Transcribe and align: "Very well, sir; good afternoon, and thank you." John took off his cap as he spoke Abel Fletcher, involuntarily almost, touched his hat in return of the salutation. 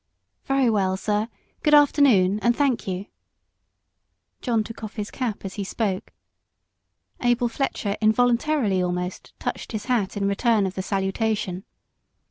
"Very 0.45 0.67
well, 0.67 0.97
sir; 0.97 1.27
good 1.61 1.75
afternoon, 1.75 2.39
and 2.39 2.55
thank 2.55 2.87
you." 2.87 3.05
John 4.41 4.63
took 4.63 4.83
off 4.83 4.95
his 4.95 5.11
cap 5.11 5.45
as 5.45 5.53
he 5.61 5.63
spoke 5.63 6.11
Abel 7.21 7.47
Fletcher, 7.47 7.95
involuntarily 8.01 8.81
almost, 8.81 9.31
touched 9.39 9.73
his 9.73 9.85
hat 9.85 10.17
in 10.17 10.27
return 10.27 10.65
of 10.65 10.73
the 10.73 10.81
salutation. 10.81 11.65